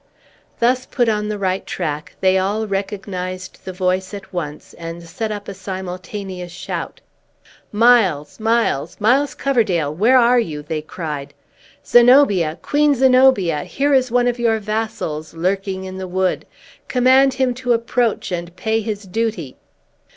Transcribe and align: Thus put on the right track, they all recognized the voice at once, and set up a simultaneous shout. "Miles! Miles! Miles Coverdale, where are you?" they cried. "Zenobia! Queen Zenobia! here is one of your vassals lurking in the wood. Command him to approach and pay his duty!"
Thus 0.57 0.87
put 0.87 1.07
on 1.09 1.27
the 1.29 1.37
right 1.37 1.63
track, 1.63 2.15
they 2.21 2.35
all 2.35 2.65
recognized 2.65 3.65
the 3.65 3.71
voice 3.71 4.15
at 4.15 4.33
once, 4.33 4.73
and 4.79 5.03
set 5.03 5.31
up 5.31 5.47
a 5.47 5.53
simultaneous 5.53 6.51
shout. 6.51 7.01
"Miles! 7.71 8.39
Miles! 8.39 8.99
Miles 8.99 9.35
Coverdale, 9.35 9.93
where 9.93 10.17
are 10.17 10.39
you?" 10.39 10.63
they 10.63 10.81
cried. 10.81 11.35
"Zenobia! 11.85 12.57
Queen 12.63 12.95
Zenobia! 12.95 13.63
here 13.63 13.93
is 13.93 14.09
one 14.09 14.27
of 14.27 14.39
your 14.39 14.57
vassals 14.57 15.35
lurking 15.35 15.83
in 15.83 15.99
the 15.99 16.07
wood. 16.07 16.47
Command 16.87 17.35
him 17.35 17.53
to 17.53 17.71
approach 17.71 18.31
and 18.31 18.55
pay 18.55 18.81
his 18.81 19.03
duty!" 19.03 19.55